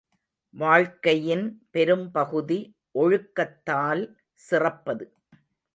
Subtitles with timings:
[0.53, 1.45] வாழ்க்கையின்
[1.71, 2.59] பெரும்பகுதி
[2.95, 4.03] ஒழுக்கத்தால்
[4.49, 5.05] சிறப்பது.